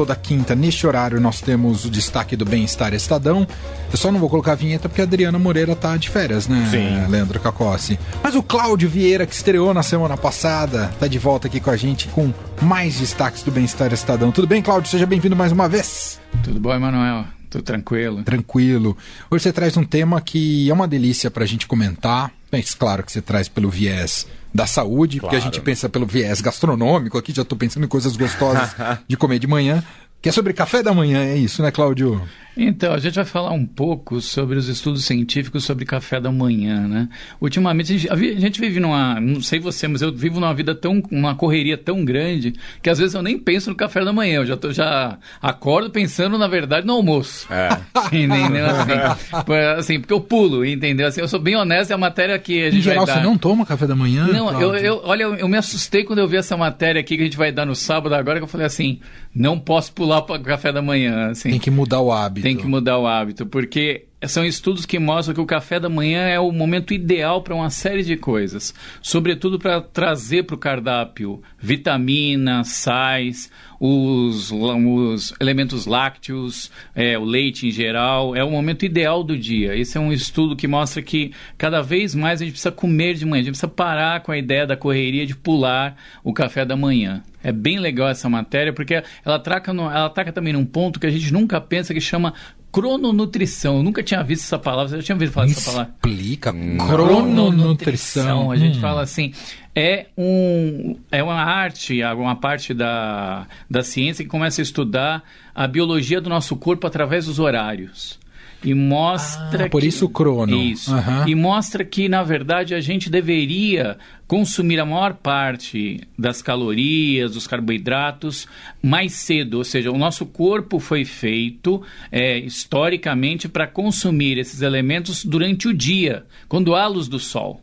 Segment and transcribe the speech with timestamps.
[0.00, 3.46] toda quinta, neste horário, nós temos o destaque do Bem-Estar Estadão.
[3.92, 6.66] Eu só não vou colocar a vinheta porque a Adriana Moreira tá de férias, né,
[6.70, 7.10] Sim.
[7.10, 7.98] Leandro Cacossi?
[8.22, 11.76] Mas o Cláudio Vieira, que estreou na semana passada, tá de volta aqui com a
[11.76, 12.32] gente com
[12.62, 14.32] mais destaques do Bem-Estar Estadão.
[14.32, 14.90] Tudo bem, Cláudio?
[14.90, 16.18] Seja bem-vindo mais uma vez.
[16.42, 17.39] Tudo bom, Emanuel?
[17.50, 18.22] Tudo tranquilo?
[18.22, 18.96] Tranquilo.
[19.28, 22.32] Hoje você traz um tema que é uma delícia pra gente comentar.
[22.50, 26.40] Mas claro que você traz pelo viés da saúde, porque a gente pensa pelo viés
[26.40, 27.18] gastronômico.
[27.18, 28.74] Aqui já tô pensando em coisas gostosas
[29.06, 29.82] de comer de manhã.
[30.22, 32.20] Que é sobre café da manhã, é isso, né, Cláudio?
[32.56, 36.86] Então, a gente vai falar um pouco sobre os estudos científicos sobre café da manhã,
[36.86, 37.08] né?
[37.40, 40.74] Ultimamente, a gente, a gente vive numa, não sei você, mas eu vivo numa vida
[40.74, 44.36] tão, uma correria tão grande, que às vezes eu nem penso no café da manhã,
[44.36, 47.46] eu já, tô, já acordo pensando, na verdade, no almoço.
[47.52, 47.68] É.
[48.12, 48.66] Entendeu?
[48.66, 51.06] Assim, assim, porque eu pulo, entendeu?
[51.06, 53.20] Assim, eu sou bem honesto, é a matéria que a Em gente geral, vai dar...
[53.20, 54.26] você não toma café da manhã?
[54.26, 57.22] Não, eu, eu, olha, eu, eu me assustei quando eu vi essa matéria aqui que
[57.22, 59.00] a gente vai dar no sábado agora, que eu falei assim,
[59.34, 61.50] não posso pular para o café da manhã, assim.
[61.50, 62.39] Tem que mudar o hábito.
[62.42, 66.22] Tem que mudar o hábito, porque são estudos que mostram que o café da manhã
[66.22, 71.42] é o momento ideal para uma série de coisas, sobretudo para trazer para o cardápio
[71.58, 79.24] vitaminas, sais, os, os elementos lácteos, é, o leite em geral, é o momento ideal
[79.24, 79.74] do dia.
[79.74, 83.24] Esse é um estudo que mostra que cada vez mais a gente precisa comer de
[83.24, 86.76] manhã, a gente precisa parar com a ideia da correria de pular o café da
[86.76, 87.22] manhã.
[87.42, 91.10] É bem legal essa matéria, porque ela ataca, ela ataca também num ponto que a
[91.10, 92.34] gente nunca pensa que chama
[92.72, 93.78] crononutrição.
[93.78, 94.88] Eu nunca tinha visto essa palavra.
[94.90, 95.92] Você já tinha ouvido falar Me dessa palavra?
[96.04, 96.52] Explica.
[96.88, 98.50] Crononutrição.
[98.50, 98.80] A gente Hum.
[98.80, 99.32] fala assim,
[99.74, 105.22] é, um, é uma arte, uma parte da, da ciência que começa a estudar
[105.54, 108.19] a biologia do nosso corpo através dos horários.
[108.62, 110.54] E mostra Ah, por que- isso o crono.
[110.56, 110.92] Isso.
[110.94, 111.24] Aham.
[111.28, 117.46] E mostra que, na verdade, a gente deveria consumir a maior parte das calorias, dos
[117.46, 118.46] carboidratos,
[118.82, 119.54] mais cedo.
[119.58, 125.74] Ou seja, o nosso corpo foi feito é, historicamente para consumir esses elementos durante o
[125.74, 127.60] dia, quando há luz do sol.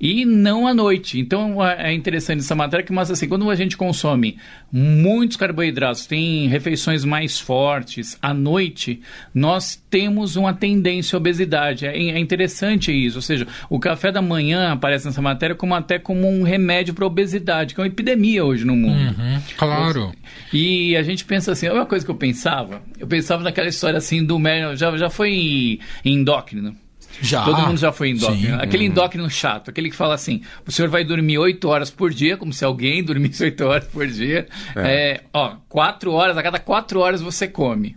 [0.00, 1.18] E não à noite.
[1.20, 4.38] Então é interessante essa matéria que mostra assim: quando a gente consome
[4.70, 9.00] muitos carboidratos, tem refeições mais fortes à noite,
[9.34, 11.86] nós temos uma tendência à obesidade.
[11.86, 13.18] É, é interessante isso.
[13.18, 17.04] Ou seja, o café da manhã aparece nessa matéria como até como um remédio para
[17.04, 19.14] a obesidade, que é uma epidemia hoje no mundo.
[19.18, 20.12] Uhum, claro.
[20.52, 24.24] E a gente pensa assim, uma coisa que eu pensava, eu pensava naquela história assim
[24.24, 26.76] do médico, já, já foi endócrino.
[27.20, 27.44] Já.
[27.44, 28.56] Todo mundo já foi endócrino.
[28.56, 28.62] Sim.
[28.62, 32.36] Aquele endócrino chato, aquele que fala assim: o senhor vai dormir 8 horas por dia,
[32.36, 34.46] como se alguém dormisse 8 horas por dia.
[34.76, 35.22] É.
[35.32, 37.96] ó, 4 horas, a cada 4 horas você come.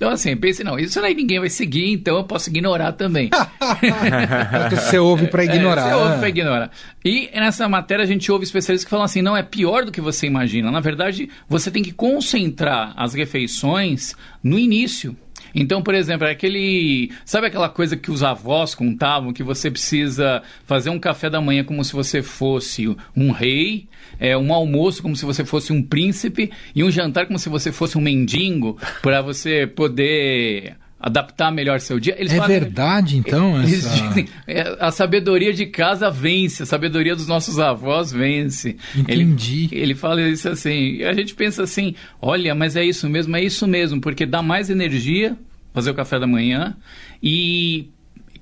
[0.00, 3.28] Então, assim, pense, não, isso aí ninguém vai seguir, então eu posso ignorar também.
[3.60, 5.88] É que você ouve pra ignorar.
[5.88, 6.70] É, você ouve pra ignorar.
[7.04, 10.00] E nessa matéria a gente ouve especialistas que falam assim: não, é pior do que
[10.00, 10.70] você imagina.
[10.70, 15.14] Na verdade, você tem que concentrar as refeições no início.
[15.54, 17.10] Então, por exemplo, é aquele.
[17.24, 21.64] Sabe aquela coisa que os avós contavam que você precisa fazer um café da manhã
[21.64, 23.88] como se você fosse um rei,
[24.18, 27.72] é, um almoço como se você fosse um príncipe e um jantar como se você
[27.72, 32.14] fosse um mendigo, para você poder adaptar melhor seu dia.
[32.18, 33.56] Eles É falam- verdade, então?
[33.64, 38.76] eles essa- dizem, é, a sabedoria de casa vence, a sabedoria dos nossos avós vence.
[38.94, 39.68] Entendi.
[39.72, 43.34] Ele, ele fala isso assim, e a gente pensa assim, olha, mas é isso mesmo,
[43.34, 45.36] é isso mesmo, porque dá mais energia
[45.72, 46.76] fazer o café da manhã
[47.22, 47.88] e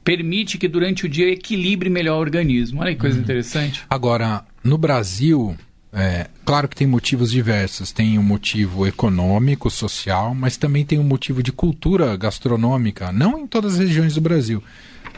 [0.02, 2.80] permite que durante o dia equilibre melhor o organismo.
[2.80, 3.82] Olha que coisa interessante.
[3.90, 5.54] Agora, no Brasil,
[5.92, 7.92] é, claro que tem motivos diversos.
[7.92, 13.46] Tem um motivo econômico, social, mas também tem um motivo de cultura gastronômica, não em
[13.46, 14.64] todas as regiões do Brasil.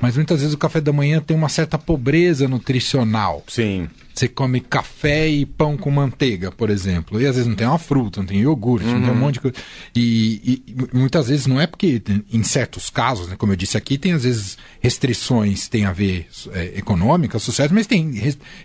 [0.01, 3.45] Mas muitas vezes o café da manhã tem uma certa pobreza nutricional.
[3.47, 3.89] Sim.
[4.15, 7.21] Você come café e pão com manteiga, por exemplo.
[7.21, 9.41] E às vezes não tem uma fruta, não tem iogurte, não tem um monte de
[9.41, 9.57] coisa.
[9.95, 13.97] E, e muitas vezes não é porque, em certos casos, né, como eu disse aqui,
[13.97, 18.11] tem às vezes restrições tem a ver é, econômicas, sociais, mas tem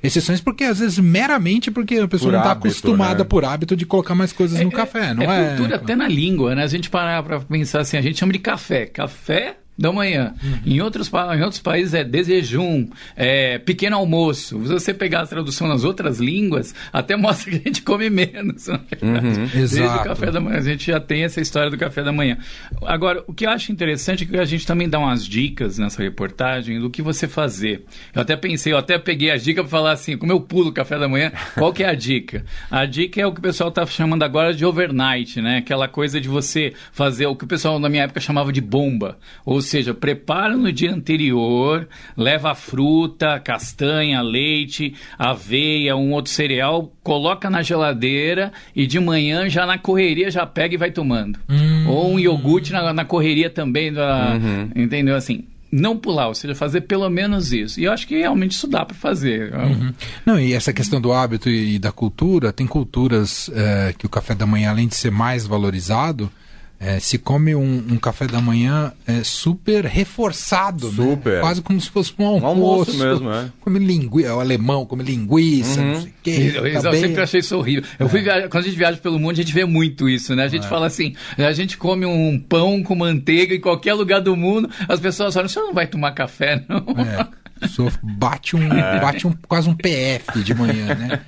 [0.01, 3.29] restrições porque às vezes meramente porque a pessoa Por não está acostumada né?
[3.29, 5.45] por hábito de colocar mais coisas no café, não é?
[5.45, 6.64] É cultura até na língua, né?
[6.64, 8.85] A gente parar para pensar assim, a gente chama de café.
[8.85, 10.33] Café da manhã.
[10.41, 10.59] Uhum.
[10.66, 14.61] Em, outros, em outros países é desjejum, é pequeno almoço.
[14.66, 18.67] Se você pegar a tradução nas outras línguas, até mostra que a gente come menos.
[18.67, 19.51] verdade.
[19.53, 20.01] Desde Exato.
[20.01, 20.57] o café da manhã.
[20.57, 22.37] A gente já tem essa história do café da manhã.
[22.83, 26.01] Agora, o que eu acho interessante é que a gente também dá umas dicas nessa
[26.01, 27.83] reportagem do que você fazer.
[28.13, 30.73] Eu até pensei, eu até peguei as dicas para falar assim, como eu pulo o
[30.73, 32.45] café da manhã, qual que é a dica?
[32.71, 35.57] A dica é o que o pessoal está chamando agora de overnight, né?
[35.57, 39.17] Aquela coisa de você fazer o que o pessoal na minha época chamava de bomba.
[39.45, 46.91] Ou seja, prepara no dia anterior, leva a fruta, castanha, leite, aveia, um outro cereal,
[47.03, 51.40] coloca na geladeira e de manhã já na correria já pega e vai tomando.
[51.50, 51.88] Hum.
[51.88, 54.70] Ou um iogurte na, na correria também, da, uhum.
[54.76, 55.16] entendeu?
[55.16, 57.79] Assim, não pular, ou seja, fazer pelo menos isso.
[57.79, 59.53] E eu acho que realmente isso dá para fazer.
[59.53, 59.94] Uhum.
[60.26, 64.34] Não, e essa questão do hábito e, da cultura, tem culturas é, que o café
[64.34, 66.32] da manhã, além de ser mais valorizado,
[66.79, 70.95] é, se come um, um, café da manhã é, super reforçado, né?
[70.95, 71.33] super.
[71.35, 71.39] Né?
[71.39, 73.49] quase como se fosse um almoço, um almoço mesmo, é.
[73.61, 75.87] Come linguiça, é o alemão come linguiça, uhum.
[75.87, 76.53] não sei o quê.
[76.55, 77.83] Eu, eu, tá eu sempre achei isso horrível.
[77.97, 78.47] Eu fui é.
[78.47, 80.43] quando a gente viaja pelo mundo, a gente vê muito isso, né?
[80.43, 80.69] A gente é.
[80.69, 84.99] fala assim, a gente come um pão com manteiga em qualquer lugar do mundo, as
[84.99, 86.85] pessoas falam, você não vai tomar café, não?
[87.01, 87.28] É.
[87.70, 89.00] Sou, bate um, é.
[89.00, 91.22] bate um, quase um PF de manhã, né?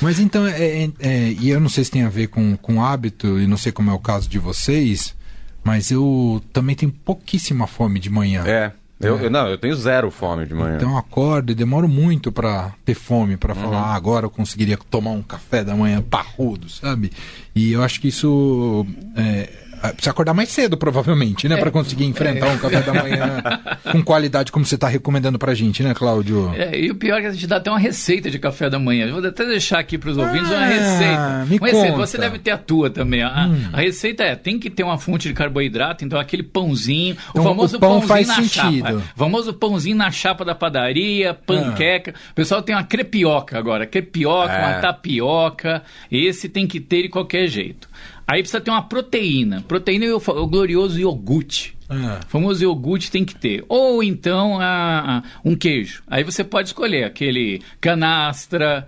[0.00, 2.84] Mas então, é, é, é, e eu não sei se tem a ver com, com
[2.84, 5.14] hábito, e não sei como é o caso de vocês,
[5.62, 8.44] mas eu também tenho pouquíssima fome de manhã.
[8.46, 8.72] É.
[9.02, 9.26] Eu, é.
[9.26, 10.76] eu, não, eu tenho zero fome de manhã.
[10.76, 13.60] Então acordo e demoro muito para ter fome, para uhum.
[13.60, 17.10] falar, ah, agora eu conseguiria tomar um café da manhã parrudo, sabe?
[17.54, 18.86] E eu acho que isso
[19.16, 19.50] é,
[19.88, 21.56] precisa acordar mais cedo, provavelmente, né?
[21.56, 22.50] É, para conseguir enfrentar é.
[22.50, 23.42] um café da manhã
[23.90, 26.52] com qualidade, como você está recomendando para a gente, né, Cláudio?
[26.54, 28.78] É, e o pior é que a gente dá até uma receita de café da
[28.78, 29.10] manhã.
[29.10, 31.46] Vou até deixar aqui para os ouvintes ah, uma receita.
[31.48, 31.96] Me uma receita.
[31.96, 33.22] Você deve ter a tua também.
[33.22, 33.70] A, hum.
[33.72, 37.44] a, receita é: tem que ter uma fonte de carboidrato, então aquele pãozinho, então, o
[37.44, 38.86] famoso o pão pãozinho faz na sentido.
[38.86, 39.02] chapa.
[39.16, 42.14] O famoso pãozinho na chapa da padaria, panqueca.
[42.14, 42.30] Ah.
[42.32, 43.86] O pessoal tem uma crepioca agora.
[43.86, 44.80] Crepioca, uma é.
[44.80, 45.82] tapioca.
[46.10, 47.88] Esse tem que ter de qualquer jeito.
[48.26, 49.62] Aí precisa ter uma proteína.
[49.62, 51.76] Proteína é o, glorioso iogurte.
[51.88, 52.20] Ah.
[52.24, 53.64] O famoso iogurte tem que ter.
[53.68, 56.02] Ou então a, a, um queijo.
[56.06, 58.86] Aí você pode escolher aquele canastra,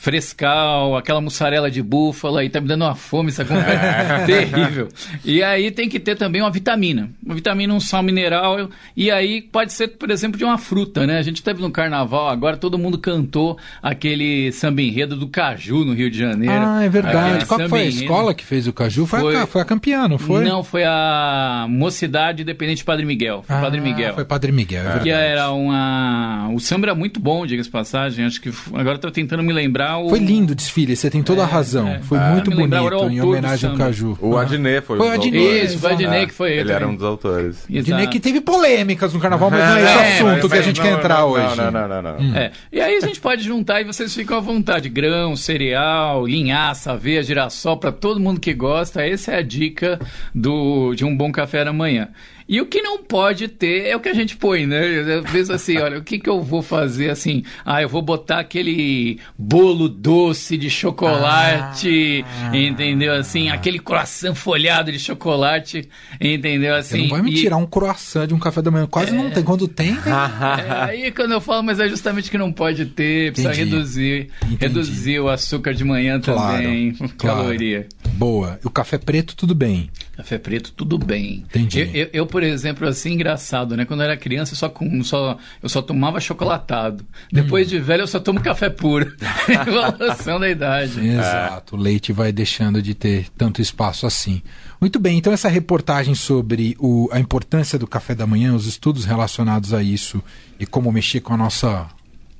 [0.00, 4.24] frescal, aquela mussarela de búfala, e tá me dando uma fome essa conversa.
[4.24, 4.88] Terrível.
[5.22, 7.10] E aí tem que ter também uma vitamina.
[7.22, 11.18] Uma vitamina, um sal mineral, e aí pode ser, por exemplo, de uma fruta, né?
[11.18, 15.92] A gente teve no carnaval agora, todo mundo cantou aquele samba enredo do caju no
[15.92, 16.64] Rio de Janeiro.
[16.66, 17.44] Ah, é verdade.
[17.44, 19.04] Qual foi a escola que fez o caju?
[19.04, 20.42] Foi, foi, a, foi a campeã, não foi?
[20.42, 23.44] Não, foi a Mocidade Independente Padre Miguel.
[23.46, 24.14] Foi ah, Padre Miguel.
[24.14, 26.48] Foi Padre Miguel, é Que era uma...
[26.54, 28.24] O samba era muito bom, diga-se passagem.
[28.24, 28.50] Acho que...
[28.72, 30.08] Agora estou tentando me lembrar o...
[30.08, 31.88] Foi lindo o desfile, você tem toda a é, razão.
[31.88, 32.00] É.
[32.00, 34.18] Foi ah, muito bonito, em homenagem ao Caju.
[34.20, 35.64] O Adnet foi, foi o Adnet.
[35.64, 36.60] Isso, foi o Adnet que foi ele.
[36.60, 37.64] Ele era um dos autores.
[37.64, 40.62] Adnet que teve polêmicas no carnaval, mas não é esse é, assunto mas, que a
[40.62, 41.56] gente não, quer entrar não, hoje.
[41.56, 42.02] Não, não, não.
[42.02, 42.34] não, hum.
[42.34, 42.52] é.
[42.72, 44.88] E aí a gente pode juntar e vocês ficam à vontade.
[44.88, 49.06] Grão, cereal, linhaça, aveia, girassol, para todo mundo que gosta.
[49.06, 49.98] Essa é a dica
[50.34, 52.08] do, de um bom café da manhã.
[52.50, 55.18] E o que não pode ter é o que a gente põe, né?
[55.18, 57.44] Eu penso assim, olha, o que, que eu vou fazer assim?
[57.64, 63.14] Ah, eu vou botar aquele bolo doce de chocolate, ah, entendeu?
[63.14, 65.88] Assim, aquele croissant folhado de chocolate,
[66.20, 66.74] entendeu?
[66.74, 66.96] Assim.
[66.96, 68.88] Você não vai me tirar um croissant de um café da manhã.
[68.88, 69.14] Quase é...
[69.14, 69.44] não tem.
[69.44, 70.12] Quando tem, tem.
[70.12, 73.70] É, aí quando eu falo, mas é justamente que não pode ter, precisa Entendi.
[73.70, 74.28] reduzir.
[74.42, 74.56] Entendi.
[74.58, 77.42] Reduzir o açúcar de manhã claro, também, claro.
[77.42, 77.86] caloria.
[78.14, 78.58] Boa.
[78.64, 79.88] O café preto, tudo bem.
[80.20, 81.44] Café preto, tudo bem.
[81.48, 81.80] Entendi.
[81.80, 83.84] Eu, eu, eu, por exemplo, assim, engraçado, né?
[83.84, 87.04] Quando eu era criança, eu só, com, só, eu só tomava chocolatado.
[87.32, 87.70] Depois hum.
[87.70, 89.10] de velho, eu só tomo café puro.
[89.48, 91.00] Evolução da idade.
[91.00, 91.74] Exato.
[91.74, 91.78] É.
[91.78, 94.42] O leite vai deixando de ter tanto espaço assim.
[94.80, 99.04] Muito bem, então essa reportagem sobre o, a importância do café da manhã, os estudos
[99.04, 100.22] relacionados a isso
[100.58, 101.86] e como mexer com a nossa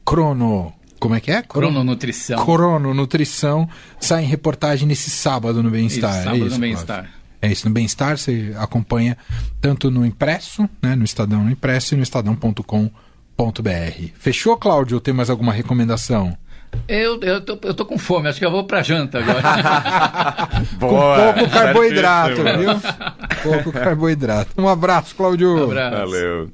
[0.05, 1.41] crono como é que é?
[1.41, 2.45] Crononutrição.
[2.45, 3.67] Crononutrição.
[3.99, 6.15] Sai em reportagem nesse sábado no Bem-Estar.
[6.15, 7.11] É sábado é isso, no Bem-Estar.
[7.43, 9.17] É isso, no Bem-Estar você acompanha
[9.61, 12.91] tanto no impresso, né, no Estadão no impresso e no estadão.com.br.
[14.15, 15.01] Fechou, Cláudio?
[15.01, 16.37] Tem mais alguma recomendação?
[16.87, 19.43] Eu, eu, tô, eu tô com fome, acho que eu vou pra janta agora.
[20.79, 23.43] Boa, com pouco carboidrato, viu?
[23.43, 24.51] pouco carboidrato.
[24.57, 25.57] Um abraço, Cláudio.
[25.57, 25.97] Um abraço.
[25.97, 26.51] Valeu.